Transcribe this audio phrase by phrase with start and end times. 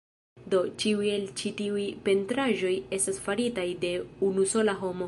[0.53, 3.95] Do, ĉiuj el ĉi tiuj pentraĵoj estas faritaj de
[4.33, 4.99] unu sola homo